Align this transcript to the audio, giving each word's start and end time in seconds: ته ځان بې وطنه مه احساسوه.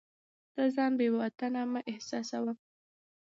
ته 0.53 0.63
ځان 0.75 0.91
بې 0.99 1.07
وطنه 1.19 1.61
مه 1.71 1.81
احساسوه. 1.91 2.53